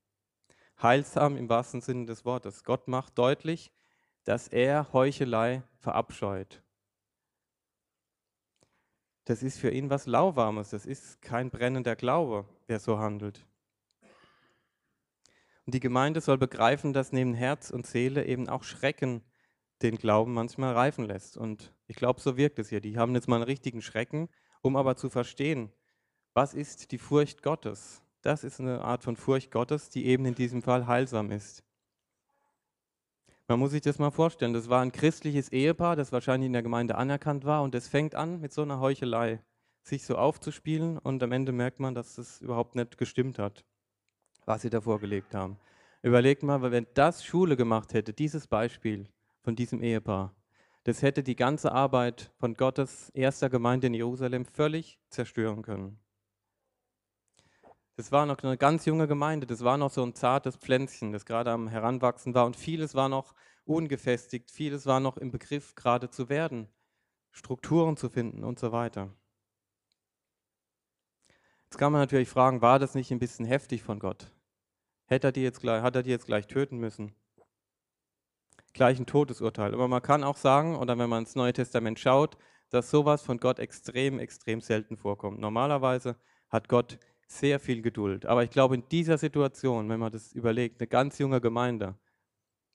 [0.83, 2.65] Heilsam im wahrsten Sinne des Wortes.
[2.65, 3.73] Gott macht deutlich,
[4.25, 6.63] dass er Heuchelei verabscheut.
[9.25, 13.47] Das ist für ihn was Lauwarmes, das ist kein brennender Glaube, wer so handelt.
[15.71, 19.23] Die Gemeinde soll begreifen, dass neben Herz und Seele eben auch Schrecken
[19.83, 21.37] den Glauben manchmal reifen lässt.
[21.37, 22.81] Und ich glaube, so wirkt es hier.
[22.81, 24.31] Die haben jetzt mal einen richtigen Schrecken,
[24.63, 25.71] um aber zu verstehen,
[26.33, 28.03] was ist die Furcht Gottes.
[28.23, 31.63] Das ist eine Art von Furcht Gottes, die eben in diesem Fall heilsam ist.
[33.47, 34.55] Man muss sich das mal vorstellen.
[34.55, 37.63] Das war ein christliches Ehepaar, das wahrscheinlich in der Gemeinde anerkannt war.
[37.63, 39.43] Und das fängt an mit so einer Heuchelei,
[39.83, 40.97] sich so aufzuspielen.
[40.97, 43.67] Und am Ende merkt man, dass das überhaupt nicht gestimmt hat,
[44.49, 45.59] was sie da vorgelegt haben.
[46.03, 49.07] Überlegt mal, wenn das Schule gemacht hätte, dieses Beispiel
[49.43, 50.35] von diesem Ehepahr,
[50.85, 56.01] das hätte die ganze Arbeit von Gottes erster Gemeinde in Jerusalem völlig zerstören können.
[57.97, 61.27] Das war noch eine ganz junge Gemeinde, das war noch so ein zartes Pflänzchen, das
[61.27, 63.35] gerade am Heranwachsen war und vieles war noch
[63.65, 66.69] ungefestigt, vieles war noch im Begriff gerade zu werden,
[67.33, 69.13] Strukturen zu finden und so weiter.
[71.65, 74.33] Jetzt kann man natürlich fragen, war das nicht ein bisschen heftig von Gott?
[75.09, 77.15] Hätte er die jetzt gleich, hat er die jetzt gleich töten müssen?
[78.75, 79.73] Gleich ein Todesurteil.
[79.73, 82.37] Aber man kann auch sagen, oder wenn man ins Neue Testament schaut,
[82.71, 85.41] dass sowas von Gott extrem, extrem selten vorkommt.
[85.41, 86.17] Normalerweise
[86.51, 88.27] hat Gott sehr viel Geduld.
[88.27, 91.99] Aber ich glaube, in dieser Situation, wenn man das überlegt, eine ganz junge Gemeinde,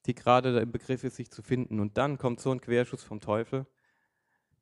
[0.06, 3.20] die gerade im Begriff ist, sich zu finden, und dann kommt so ein Querschuss vom
[3.20, 3.66] Teufel,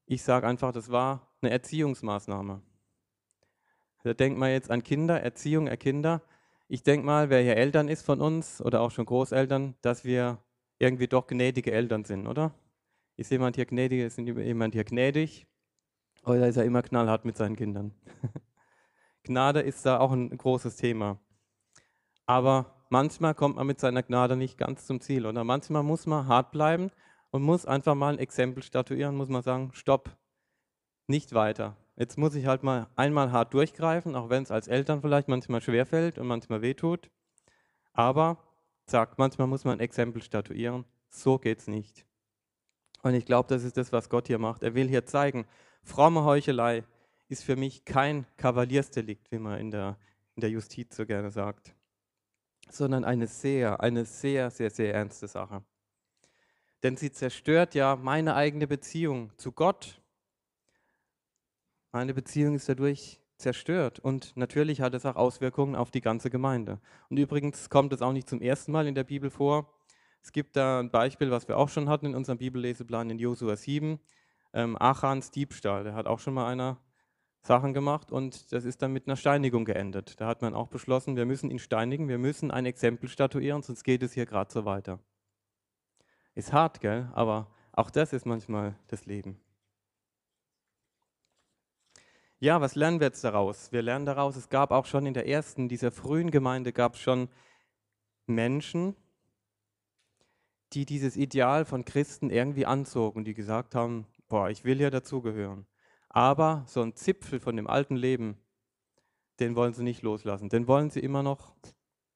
[0.04, 2.62] ich sage einfach, das war eine Erziehungsmaßnahme.
[4.04, 6.22] Da denkt man jetzt an Kinder, Erziehung der Kinder.
[6.72, 10.38] Ich denke mal, wer hier Eltern ist von uns oder auch schon Großeltern, dass wir
[10.78, 12.54] irgendwie doch gnädige Eltern sind, oder?
[13.18, 15.46] Ist jemand hier gnädig, ist jemand hier gnädig?
[16.24, 17.92] Oder ist er immer knallhart mit seinen Kindern?
[19.22, 21.18] Gnade ist da auch ein großes Thema.
[22.24, 25.26] Aber manchmal kommt man mit seiner Gnade nicht ganz zum Ziel.
[25.26, 26.90] Oder manchmal muss man hart bleiben
[27.28, 30.16] und muss einfach mal ein Exempel statuieren, muss man sagen, stopp,
[31.06, 31.76] nicht weiter.
[31.96, 35.60] Jetzt muss ich halt mal einmal hart durchgreifen, auch wenn es als Eltern vielleicht manchmal
[35.60, 37.10] schwerfällt und manchmal wehtut.
[37.92, 38.38] Aber,
[38.86, 40.84] sagt, manchmal muss man ein Exempel statuieren.
[41.10, 42.06] So geht es nicht.
[43.02, 44.62] Und ich glaube, das ist das, was Gott hier macht.
[44.62, 45.46] Er will hier zeigen,
[45.82, 46.84] fromme Heuchelei
[47.28, 49.98] ist für mich kein Kavaliersdelikt, wie man in der,
[50.36, 51.74] in der Justiz so gerne sagt,
[52.70, 55.62] sondern eine sehr, eine sehr, sehr, sehr ernste Sache.
[56.82, 60.01] Denn sie zerstört ja meine eigene Beziehung zu Gott.
[61.94, 66.80] Meine Beziehung ist dadurch zerstört und natürlich hat es auch Auswirkungen auf die ganze Gemeinde.
[67.10, 69.70] Und übrigens kommt es auch nicht zum ersten Mal in der Bibel vor.
[70.22, 73.56] Es gibt da ein Beispiel, was wir auch schon hatten in unserem Bibelleseplan in Josua
[73.56, 74.00] 7,
[74.54, 75.84] ähm, Achans Diebstahl.
[75.84, 76.78] Da hat auch schon mal einer
[77.42, 80.18] Sachen gemacht und das ist dann mit einer Steinigung geendet.
[80.18, 83.84] Da hat man auch beschlossen, wir müssen ihn steinigen, wir müssen ein Exempel statuieren, sonst
[83.84, 84.98] geht es hier gerade so weiter.
[86.34, 87.10] Ist hart, gell?
[87.12, 89.38] Aber auch das ist manchmal das Leben.
[92.42, 93.70] Ja, was lernen wir jetzt daraus?
[93.70, 97.00] Wir lernen daraus, es gab auch schon in der ersten, dieser frühen Gemeinde, gab es
[97.00, 97.28] schon
[98.26, 98.96] Menschen,
[100.72, 105.68] die dieses Ideal von Christen irgendwie anzogen, die gesagt haben, boah, ich will ja dazugehören.
[106.08, 108.36] Aber so ein Zipfel von dem alten Leben,
[109.38, 110.48] den wollen sie nicht loslassen.
[110.48, 111.54] Den wollen sie immer noch,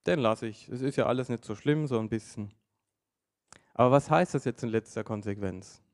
[0.08, 0.68] den lasse ich.
[0.68, 2.52] Es ist ja alles nicht so schlimm, so ein bisschen.
[3.74, 5.85] Aber was heißt das jetzt in letzter Konsequenz?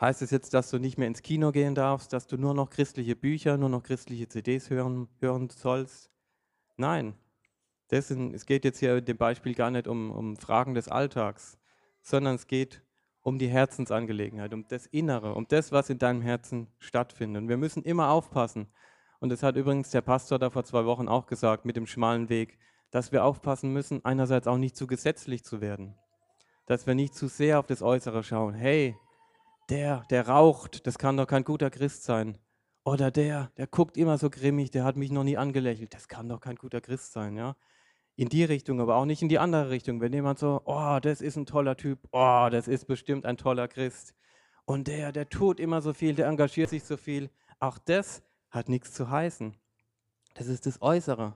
[0.00, 2.70] Heißt es jetzt, dass du nicht mehr ins Kino gehen darfst, dass du nur noch
[2.70, 6.10] christliche Bücher, nur noch christliche CDs hören, hören sollst?
[6.78, 7.14] Nein.
[7.90, 11.58] Dessen, es geht jetzt hier in dem Beispiel gar nicht um, um Fragen des Alltags,
[12.00, 12.82] sondern es geht
[13.20, 17.42] um die Herzensangelegenheit, um das Innere, um das, was in deinem Herzen stattfindet.
[17.42, 18.68] Und wir müssen immer aufpassen.
[19.18, 22.30] Und das hat übrigens der Pastor da vor zwei Wochen auch gesagt mit dem schmalen
[22.30, 22.58] Weg,
[22.90, 25.94] dass wir aufpassen müssen, einerseits auch nicht zu gesetzlich zu werden.
[26.64, 28.54] Dass wir nicht zu sehr auf das Äußere schauen.
[28.54, 28.96] Hey,
[29.70, 32.38] der, der raucht, das kann doch kein guter Christ sein.
[32.84, 35.94] Oder der, der guckt immer so grimmig, der hat mich noch nie angelächelt.
[35.94, 37.56] Das kann doch kein guter Christ sein, ja?
[38.16, 40.00] In die Richtung, aber auch nicht in die andere Richtung.
[40.00, 43.68] Wenn jemand so, oh, das ist ein toller Typ, oh, das ist bestimmt ein toller
[43.68, 44.14] Christ.
[44.64, 47.30] Und der, der tut immer so viel, der engagiert sich so viel.
[47.60, 49.56] Auch das hat nichts zu heißen.
[50.34, 51.34] Das ist das Äußere.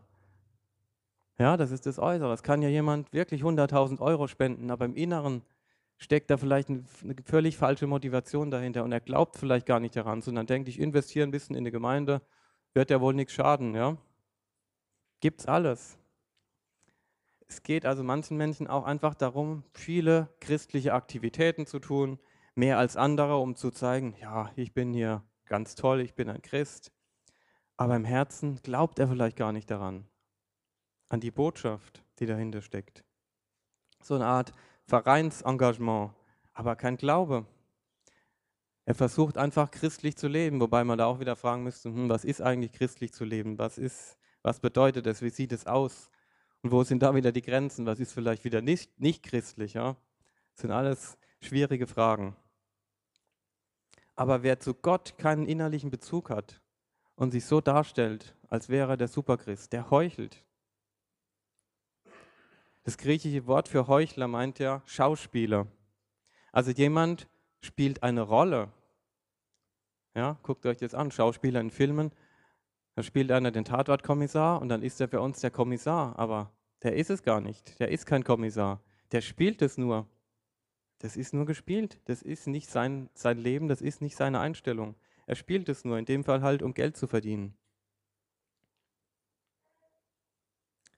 [1.39, 2.33] Ja, das ist das Äußere.
[2.33, 5.43] Es kann ja jemand wirklich 100.000 Euro spenden, aber im Inneren
[5.99, 6.85] steckt da vielleicht eine
[7.25, 11.27] völlig falsche Motivation dahinter und er glaubt vielleicht gar nicht daran, sondern denkt, ich investiere
[11.27, 12.23] ein bisschen in eine Gemeinde,
[12.75, 13.75] wird ja wohl nichts schaden.
[13.75, 13.97] Ja?
[15.23, 15.99] es alles.
[17.47, 22.19] Es geht also manchen Menschen auch einfach darum, viele christliche Aktivitäten zu tun,
[22.55, 26.43] mehr als andere, um zu zeigen, ja, ich bin hier ganz toll, ich bin ein
[26.43, 26.93] Christ.
[27.77, 30.07] Aber im Herzen glaubt er vielleicht gar nicht daran,
[31.09, 33.05] an die Botschaft, die dahinter steckt.
[34.01, 34.53] So eine Art
[34.87, 36.13] Vereinsengagement,
[36.53, 37.47] aber kein Glaube.
[38.87, 42.25] Er versucht einfach christlich zu leben, wobei man da auch wieder fragen müsste, hm, was
[42.25, 43.59] ist eigentlich christlich zu leben?
[43.59, 45.23] Was, ist, was bedeutet das?
[45.23, 46.11] Wie sieht es aus?
[46.63, 47.87] Und wo sind da wieder die Grenzen?
[47.87, 49.75] Was ist vielleicht wieder nicht, nicht christlich?
[49.75, 49.97] Ja?
[50.53, 52.37] Das sind alles schwierige Fragen.
[54.17, 56.61] Aber wer zu Gott keinen innerlichen Bezug hat
[57.17, 60.45] und sich so darstellt, als wäre er der Superchrist, der heuchelt.
[62.85, 65.67] Das griechische Wort für Heuchler meint ja Schauspieler.
[66.53, 67.29] Also jemand
[67.61, 68.71] spielt eine Rolle.
[70.15, 72.13] Ja, guckt euch das an, Schauspieler in Filmen.
[72.95, 76.19] Da spielt einer den Tatortkommissar und dann ist er für uns der Kommissar.
[76.19, 77.81] Aber der ist es gar nicht.
[77.81, 78.83] Der ist kein Kommissar.
[79.13, 80.07] Der spielt es nur.
[80.99, 82.01] Das ist nur gespielt.
[82.05, 84.95] Das ist nicht sein, sein Leben, das ist nicht seine Einstellung.
[85.27, 87.57] Er spielt es nur, in dem Fall halt, um Geld zu verdienen.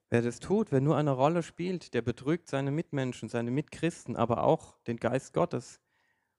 [0.08, 4.44] Wer das tut, wer nur eine Rolle spielt, der betrügt seine Mitmenschen, seine Mitchristen, aber
[4.44, 5.80] auch den Geist Gottes.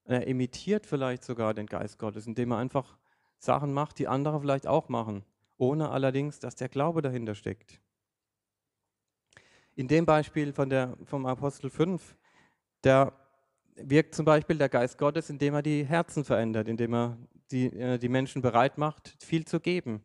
[0.06, 2.98] Er imitiert vielleicht sogar den Geist Gottes, indem er einfach
[3.40, 5.26] Sachen macht, die andere vielleicht auch machen,
[5.58, 7.82] ohne allerdings, dass der Glaube dahinter steckt.
[9.76, 12.16] In dem Beispiel von der, vom Apostel 5,
[12.82, 13.12] da
[13.76, 17.18] wirkt zum Beispiel der Geist Gottes, indem er die Herzen verändert, indem er
[17.52, 20.04] die, äh, die Menschen bereit macht, viel zu geben.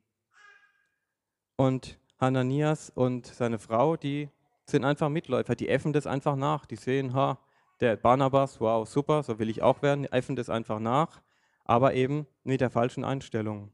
[1.57, 4.31] Und Hananias und seine Frau, die
[4.65, 6.67] sind einfach Mitläufer, die äffen das einfach nach.
[6.67, 7.41] Die sehen, ha,
[7.81, 11.21] der Barnabas, wow, super, so will ich auch werden, äffen das einfach nach,
[11.65, 13.73] aber eben mit der falschen Einstellung.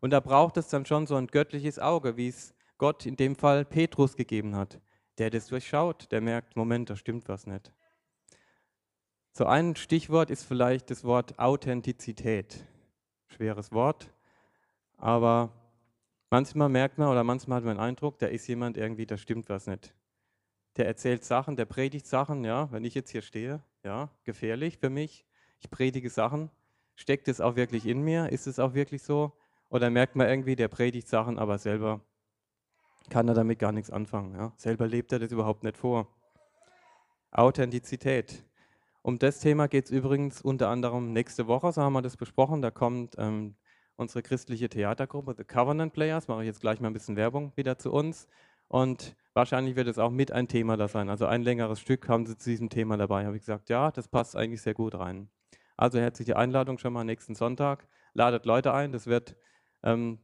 [0.00, 3.36] Und da braucht es dann schon so ein göttliches Auge, wie es Gott in dem
[3.36, 4.80] Fall Petrus gegeben hat,
[5.18, 7.72] der das durchschaut, der merkt, Moment, da stimmt was nicht.
[9.30, 12.66] So ein Stichwort ist vielleicht das Wort Authentizität.
[13.28, 14.12] Schweres Wort,
[14.96, 15.61] aber
[16.32, 19.50] Manchmal merkt man oder manchmal hat man den Eindruck, da ist jemand irgendwie, da stimmt
[19.50, 19.94] was nicht.
[20.78, 24.88] Der erzählt Sachen, der predigt Sachen, ja, wenn ich jetzt hier stehe, ja, gefährlich für
[24.88, 25.26] mich.
[25.60, 26.50] Ich predige Sachen.
[26.94, 28.30] Steckt es auch wirklich in mir?
[28.30, 29.32] Ist es auch wirklich so?
[29.68, 32.00] Oder merkt man irgendwie, der predigt Sachen, aber selber
[33.10, 34.34] kann er damit gar nichts anfangen.
[34.34, 34.54] Ja?
[34.56, 36.08] Selber lebt er das überhaupt nicht vor.
[37.30, 38.42] Authentizität.
[39.02, 42.62] Um das Thema geht es übrigens unter anderem nächste Woche, so haben wir das besprochen.
[42.62, 43.54] Da kommt ähm,
[44.02, 47.78] unsere christliche Theatergruppe, The Covenant Players, mache ich jetzt gleich mal ein bisschen Werbung wieder
[47.78, 48.28] zu uns.
[48.68, 51.08] Und wahrscheinlich wird es auch mit ein Thema da sein.
[51.08, 53.24] Also ein längeres Stück haben sie zu diesem Thema dabei.
[53.26, 55.28] Habe ich gesagt, ja, das passt eigentlich sehr gut rein.
[55.76, 57.88] Also herzliche Einladung schon mal nächsten Sonntag.
[58.14, 58.92] Ladet Leute ein.
[58.92, 59.36] Das wird
[59.82, 60.18] ähm,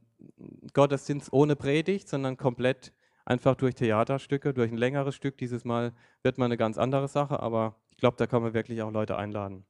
[0.73, 2.93] Gottesdienst ohne Predigt, sondern komplett
[3.25, 5.37] einfach durch Theaterstücke, durch ein längeres Stück.
[5.37, 8.81] Dieses Mal wird mal eine ganz andere Sache, aber ich glaube, da kann man wirklich
[8.81, 9.65] auch Leute einladen.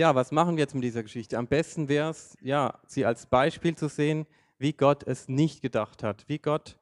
[0.00, 1.36] Ja, was machen wir jetzt mit dieser Geschichte?
[1.36, 6.02] Am besten wäre es, ja, sie als Beispiel zu sehen, wie Gott es nicht gedacht
[6.02, 6.78] hat, wie Gott,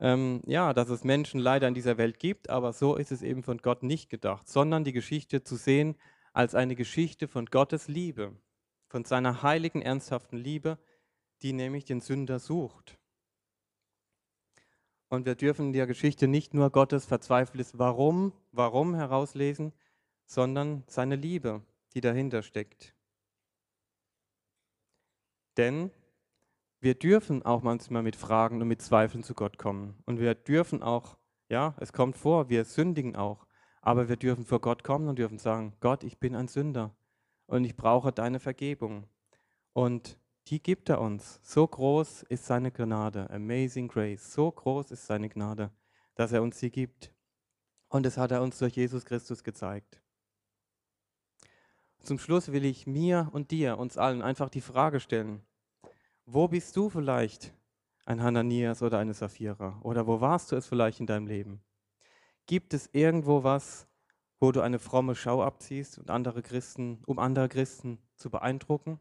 [0.00, 3.44] ähm, ja, dass es Menschen leider in dieser Welt gibt, aber so ist es eben
[3.44, 5.94] von Gott nicht gedacht, sondern die Geschichte zu sehen
[6.32, 8.34] als eine Geschichte von Gottes Liebe,
[8.88, 10.78] von seiner heiligen, ernsthaften Liebe,
[11.42, 12.98] die nämlich den Sünder sucht.
[15.08, 19.72] Und wir dürfen in der Geschichte nicht nur Gottes verzweifeltes Warum, Warum herauslesen,
[20.26, 21.62] sondern seine Liebe,
[21.98, 22.94] die dahinter steckt.
[25.56, 25.90] Denn
[26.78, 30.00] wir dürfen auch manchmal mit Fragen und mit Zweifeln zu Gott kommen.
[30.06, 33.48] Und wir dürfen auch, ja, es kommt vor, wir sündigen auch.
[33.82, 36.94] Aber wir dürfen vor Gott kommen und dürfen sagen, Gott, ich bin ein Sünder
[37.46, 39.08] und ich brauche deine Vergebung.
[39.72, 41.40] Und die gibt er uns.
[41.42, 44.32] So groß ist seine Gnade, amazing grace.
[44.32, 45.72] So groß ist seine Gnade,
[46.14, 47.12] dass er uns sie gibt.
[47.88, 50.00] Und das hat er uns durch Jesus Christus gezeigt.
[52.00, 55.42] Zum Schluss will ich mir und dir, uns allen, einfach die Frage stellen,
[56.24, 57.54] wo bist du vielleicht
[58.04, 59.78] ein Hananias oder eine Sapphira?
[59.82, 61.62] Oder wo warst du es vielleicht in deinem Leben?
[62.46, 63.86] Gibt es irgendwo was,
[64.40, 69.00] wo du eine fromme Schau abziehst und andere Christen, um andere Christen zu beeindrucken?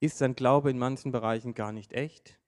[0.00, 2.38] Ist dein Glaube in manchen Bereichen gar nicht echt?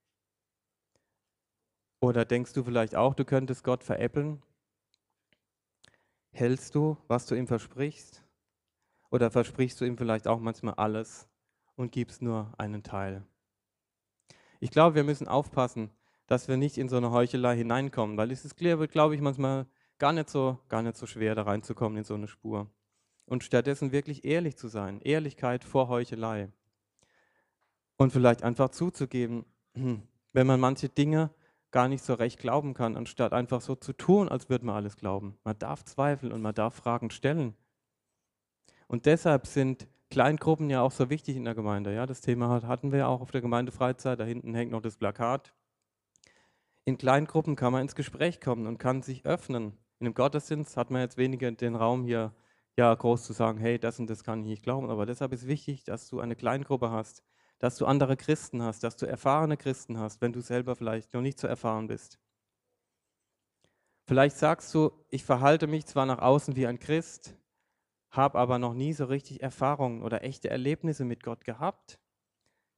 [2.01, 4.43] Oder denkst du vielleicht auch, du könntest Gott veräppeln?
[6.31, 8.26] Hältst du, was du ihm versprichst?
[9.11, 11.29] Oder versprichst du ihm vielleicht auch manchmal alles
[11.75, 13.25] und gibst nur einen Teil?
[14.61, 15.90] Ich glaube, wir müssen aufpassen,
[16.27, 19.66] dass wir nicht in so eine Heuchelei hineinkommen, weil es ist, glaube ich, manchmal
[19.99, 22.71] gar nicht so, gar nicht so schwer, da reinzukommen in so eine Spur.
[23.27, 25.01] Und stattdessen wirklich ehrlich zu sein.
[25.01, 26.53] Ehrlichkeit vor Heuchelei.
[27.97, 31.31] Und vielleicht einfach zuzugeben, wenn man manche Dinge
[31.71, 34.97] gar nicht so recht glauben kann, anstatt einfach so zu tun, als würde man alles
[34.97, 35.38] glauben.
[35.45, 37.55] Man darf zweifeln und man darf Fragen stellen.
[38.87, 41.94] Und deshalb sind Kleingruppen ja auch so wichtig in der Gemeinde.
[41.94, 44.20] Ja, das Thema hatten wir auch auf der Gemeindefreizeit.
[44.20, 45.53] Da hinten hängt noch das Plakat.
[46.85, 49.77] In Kleingruppen kann man ins Gespräch kommen und kann sich öffnen.
[49.99, 52.33] In einem Gottesdienst hat man jetzt weniger den Raum hier,
[52.77, 54.90] ja, groß zu sagen, hey, das und das kann ich nicht glauben.
[54.90, 57.25] Aber deshalb ist wichtig, dass du eine Kleingruppe hast,
[57.59, 61.22] dass du andere Christen hast, dass du erfahrene Christen hast, wenn du selber vielleicht noch
[61.22, 62.20] nicht so erfahren bist.
[64.07, 67.37] Vielleicht sagst du, ich verhalte mich zwar nach außen wie ein Christ,
[68.11, 71.99] habe aber noch nie so richtig Erfahrungen oder echte Erlebnisse mit Gott gehabt,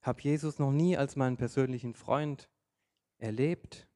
[0.02, 2.48] habe Jesus noch nie als meinen persönlichen Freund
[3.18, 3.88] erlebt,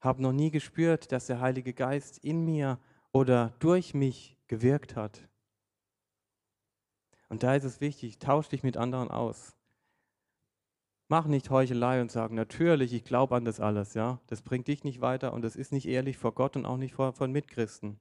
[0.00, 2.78] habe noch nie gespürt, dass der Heilige Geist in mir
[3.12, 5.28] oder durch mich gewirkt hat.
[7.28, 9.54] Und da ist es wichtig, tausch dich mit anderen aus.
[11.08, 14.20] Mach nicht Heuchelei und sag, natürlich, ich glaube an das alles, ja.
[14.26, 16.94] Das bringt dich nicht weiter und das ist nicht ehrlich vor Gott und auch nicht
[16.94, 17.98] vor, von Mitchristen.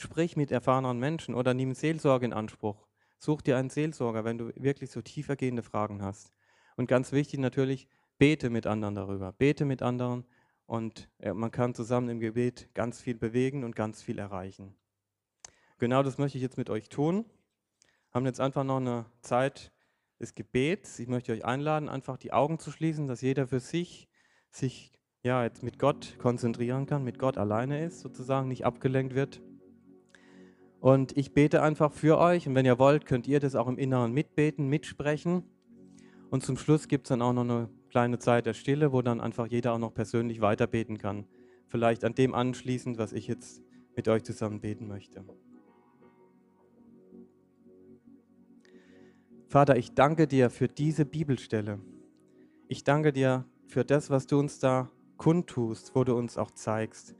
[0.00, 2.86] Sprich mit erfahrenen Menschen oder nimm Seelsorge in Anspruch.
[3.18, 6.32] Such dir einen Seelsorger, wenn du wirklich so tiefergehende Fragen hast.
[6.76, 9.32] Und ganz wichtig natürlich, bete mit anderen darüber.
[9.32, 10.24] Bete mit anderen
[10.66, 14.76] und man kann zusammen im Gebet ganz viel bewegen und ganz viel erreichen.
[15.78, 17.24] Genau das möchte ich jetzt mit euch tun.
[18.12, 19.72] Haben jetzt einfach noch eine Zeit
[20.20, 21.00] des Gebets.
[21.00, 24.08] Ich möchte euch einladen, einfach die Augen zu schließen, dass jeder für sich
[24.48, 24.92] sich
[25.24, 29.40] ja jetzt mit Gott konzentrieren kann, mit Gott alleine ist, sozusagen nicht abgelenkt wird.
[30.80, 33.78] Und ich bete einfach für euch und wenn ihr wollt, könnt ihr das auch im
[33.78, 35.42] Inneren mitbeten, mitsprechen.
[36.30, 39.20] Und zum Schluss gibt es dann auch noch eine kleine Zeit der Stille, wo dann
[39.20, 41.26] einfach jeder auch noch persönlich weiterbeten kann.
[41.66, 43.62] Vielleicht an dem anschließend, was ich jetzt
[43.96, 45.24] mit euch zusammen beten möchte.
[49.48, 51.80] Vater, ich danke dir für diese Bibelstelle.
[52.68, 57.16] Ich danke dir für das, was du uns da kundtust, wo du uns auch zeigst,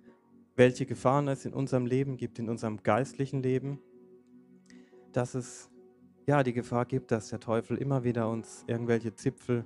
[0.58, 3.78] welche Gefahren es in unserem Leben gibt, in unserem geistlichen Leben,
[5.12, 5.70] dass es
[6.26, 9.64] ja die Gefahr gibt, dass der Teufel immer wieder uns irgendwelche Zipfel,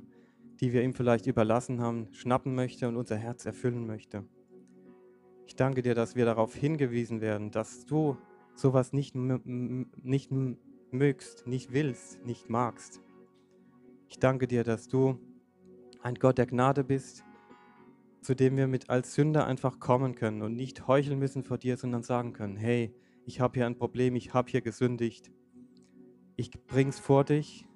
[0.60, 4.24] die wir ihm vielleicht überlassen haben, schnappen möchte und unser Herz erfüllen möchte.
[5.46, 8.18] Ich danke dir, dass wir darauf hingewiesen werden, dass du
[8.54, 10.30] sowas nicht, nicht
[10.90, 13.00] mögst, nicht willst, nicht magst.
[14.08, 15.18] Ich danke dir, dass du
[16.02, 17.24] ein Gott der Gnade bist,
[18.22, 21.76] zu dem wir mit als Sünder einfach kommen können und nicht heucheln müssen vor dir,
[21.76, 25.30] sondern sagen können, hey, ich habe hier ein Problem, ich habe hier gesündigt.
[26.36, 27.66] Ich bring's vor dich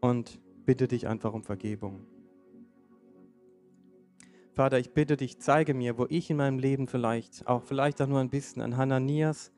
[0.00, 2.06] und bitte dich einfach um Vergebung.
[4.52, 8.06] Vater, ich bitte dich, zeige mir, wo ich in meinem Leben vielleicht, auch vielleicht auch
[8.06, 9.52] nur ein bisschen ein Hananias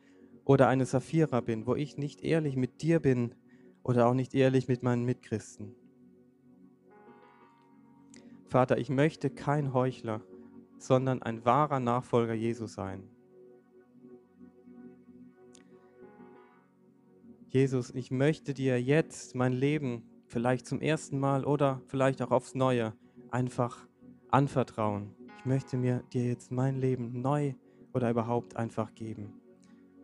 [0.45, 3.35] oder eine Saphira bin, wo ich nicht ehrlich mit dir bin
[3.85, 5.77] oder auch nicht ehrlich mit meinen Mitchristen.
[8.49, 10.21] Vater, ich möchte kein Heuchler,
[10.79, 13.03] sondern ein wahrer Nachfolger Jesu sein.
[17.49, 22.55] Jesus, ich möchte dir jetzt mein Leben vielleicht zum ersten Mal oder vielleicht auch aufs
[22.55, 22.95] Neue
[23.31, 23.87] einfach
[24.31, 25.15] anvertrauen.
[25.39, 27.55] Ich möchte mir dir jetzt mein Leben neu
[27.95, 29.39] oder überhaupt einfach geben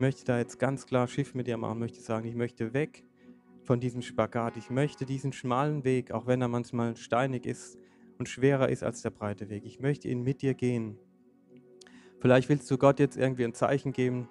[0.04, 3.04] möchte da jetzt ganz klar Schiff mit dir machen, möchte sagen, ich möchte weg
[3.62, 4.58] von diesem Spagat.
[4.58, 7.78] Ich möchte diesen schmalen Weg, auch wenn er manchmal steinig ist
[8.18, 9.64] und schwerer ist als der breite Weg.
[9.64, 10.98] Ich möchte ihn mit dir gehen.
[12.20, 14.28] Vielleicht willst du Gott jetzt irgendwie ein Zeichen geben,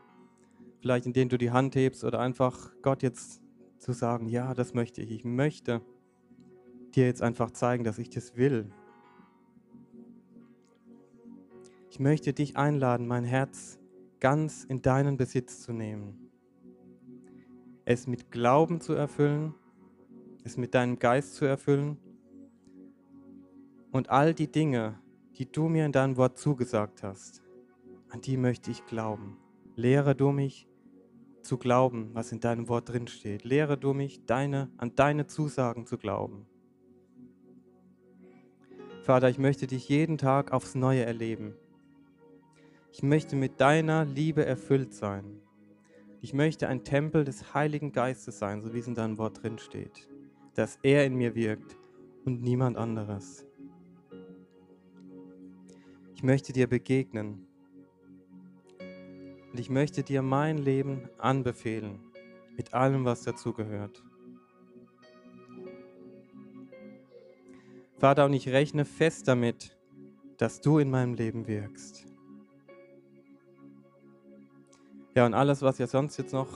[0.79, 3.41] vielleicht indem du die Hand hebst oder einfach Gott jetzt
[3.77, 5.11] zu sagen, ja, das möchte ich.
[5.11, 5.81] Ich möchte
[6.95, 8.71] dir jetzt einfach zeigen, dass ich das will.
[11.89, 13.77] Ich möchte dich einladen, mein Herz
[14.19, 16.31] ganz in deinen Besitz zu nehmen.
[17.85, 19.53] Es mit Glauben zu erfüllen,
[20.43, 21.97] es mit deinem Geist zu erfüllen
[23.93, 24.99] und all die Dinge,
[25.37, 27.43] die du mir in deinem Wort zugesagt hast,
[28.09, 29.37] an die möchte ich glauben.
[29.75, 30.67] Lehre du mich
[31.43, 33.43] zu glauben, was in deinem Wort drin steht.
[33.43, 36.47] Lehre du mich deine, an deine Zusagen zu glauben.
[39.03, 41.53] Vater, ich möchte dich jeden Tag aufs Neue erleben.
[42.91, 45.39] Ich möchte mit deiner Liebe erfüllt sein.
[46.21, 49.59] Ich möchte ein Tempel des Heiligen Geistes sein, so wie es in deinem Wort drin
[49.59, 50.09] steht,
[50.55, 51.77] dass er in mir wirkt
[52.25, 53.45] und niemand anderes.
[56.23, 57.45] Ich möchte dir begegnen
[59.51, 61.99] und ich möchte dir mein Leben anbefehlen,
[62.55, 64.01] mit allem, was dazugehört.
[67.97, 69.77] Vater, und ich rechne fest damit,
[70.37, 72.05] dass du in meinem Leben wirkst.
[75.15, 76.47] Ja, und alles, was ihr sonst jetzt noch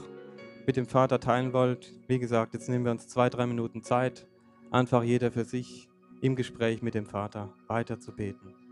[0.65, 4.29] mit dem Vater teilen wollt, wie gesagt, jetzt nehmen wir uns zwei, drei Minuten Zeit,
[4.71, 5.89] einfach jeder für sich
[6.21, 8.66] im Gespräch mit dem Vater weiter zu beten.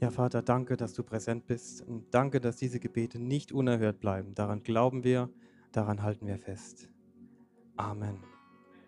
[0.00, 4.34] Ja, Vater, danke, dass du präsent bist und danke, dass diese Gebete nicht unerhört bleiben.
[4.34, 5.28] Daran glauben wir,
[5.72, 6.88] daran halten wir fest.
[7.76, 8.29] Amen.